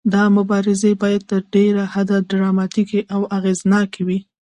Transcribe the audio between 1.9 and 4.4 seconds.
حده ډراماتیکې او اغیزناکې وي.